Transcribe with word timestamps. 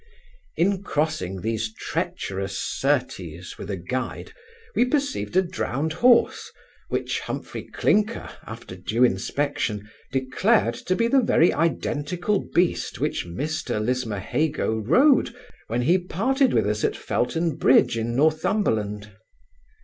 In 0.57 0.81
crossing 0.81 1.41
these 1.41 1.71
treacherous 1.75 2.57
Syrtes 2.57 3.59
with 3.59 3.69
a 3.69 3.75
guide, 3.77 4.33
we 4.75 4.83
perceived 4.83 5.37
a 5.37 5.43
drowned 5.43 5.93
horse, 5.93 6.51
which 6.89 7.19
Humphry 7.19 7.65
Clinker, 7.67 8.27
after 8.47 8.75
due 8.75 9.03
inspection, 9.03 9.87
declared 10.11 10.73
to 10.73 10.95
be 10.95 11.07
the 11.07 11.21
very 11.21 11.53
identical 11.53 12.39
beast 12.55 12.99
which 12.99 13.27
Mr 13.27 13.79
Lismahago 13.79 14.73
rode 14.83 15.35
when 15.67 15.83
he 15.83 15.99
parted 15.99 16.51
with 16.51 16.65
us 16.65 16.83
at 16.83 16.95
Feltonbridge 16.97 17.95
in 17.95 18.15
Northumberland. 18.15 19.11